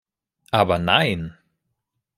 Aber 0.51 0.79
nein! 0.79 1.37